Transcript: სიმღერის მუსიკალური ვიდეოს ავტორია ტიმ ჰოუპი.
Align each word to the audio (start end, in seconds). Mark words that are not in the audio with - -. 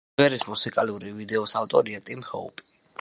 სიმღერის 0.11 0.45
მუსიკალური 0.53 1.11
ვიდეოს 1.19 1.55
ავტორია 1.61 2.03
ტიმ 2.09 2.25
ჰოუპი. 2.31 2.71